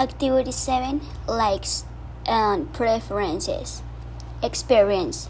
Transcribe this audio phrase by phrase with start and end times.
[0.00, 1.84] Activity 7 Likes
[2.24, 3.82] and Preferences
[4.44, 5.28] Experience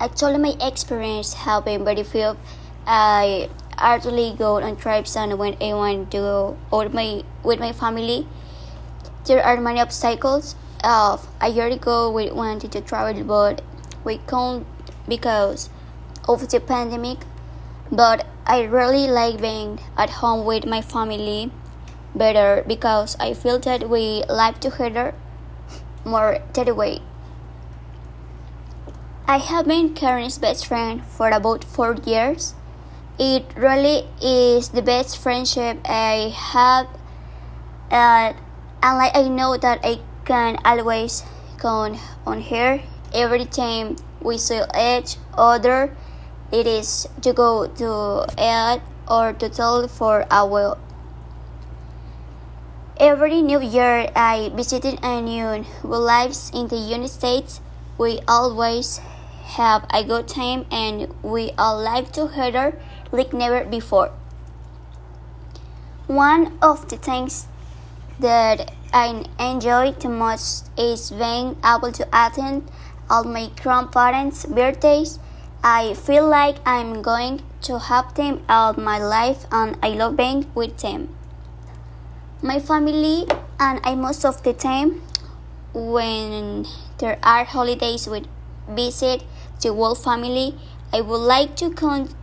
[0.00, 2.36] Actually, my experience have been very few.
[2.84, 7.70] I hardly go on trips and when I want to go with my, with my
[7.70, 8.26] family,
[9.26, 10.56] there are many obstacles.
[10.82, 13.62] Uh, a year ago, we wanted to travel, but
[14.04, 14.66] we couldn't
[15.08, 15.70] because
[16.28, 17.18] of the pandemic.
[17.92, 21.52] But I really like being at home with my family
[22.18, 25.14] better because I feel that we live together
[26.04, 27.00] more that way.
[29.26, 32.54] I have been Karen's best friend for about four years.
[33.18, 36.86] It really is the best friendship I have,
[37.90, 38.32] uh,
[38.82, 41.24] and like I know that I can always
[41.58, 42.80] count on her
[43.12, 45.96] every time we see each other.
[46.50, 50.78] It is to go to eat or to tell for while.
[53.00, 57.60] Every New Year, I visited a new lives in the United States.
[57.96, 58.98] We always
[59.54, 62.76] have a good time and we all live together
[63.12, 64.10] like never before.
[66.08, 67.46] One of the things
[68.18, 72.68] that I enjoy the most is being able to attend
[73.08, 75.20] all my grandparents' birthdays.
[75.62, 80.50] I feel like I'm going to have them all my life and I love being
[80.56, 81.14] with them.
[82.40, 83.26] My family
[83.58, 85.02] and I most of the time
[85.74, 86.66] when
[86.98, 88.22] there are holidays we
[88.68, 89.24] visit
[89.60, 90.54] the whole family.
[90.92, 92.14] I would like to con-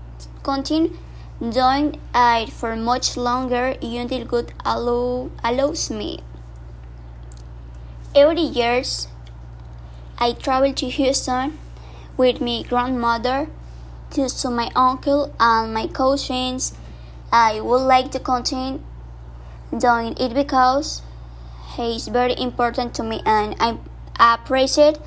[0.41, 0.95] continue
[1.41, 6.21] doing it for much longer until God allow- allows me.
[8.15, 9.09] Every years
[10.17, 11.59] I travel to Houston
[12.15, 13.49] with my grandmother
[14.11, 16.73] to see my uncle and my cousins.
[17.33, 18.79] I would like to continue
[19.71, 21.01] doing it because
[21.75, 23.77] he is very important to me and I
[24.19, 24.97] appreciate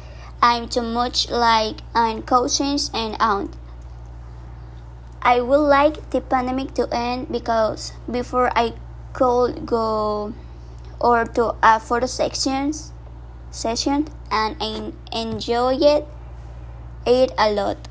[0.41, 3.57] I'm too much like and cousins and aunt.
[5.23, 8.75] I would like the pandemic to end because before I
[9.13, 10.33] could go
[11.01, 12.93] or to a photo sections
[13.51, 16.07] session and I enjoy it,
[17.05, 17.88] it a lot.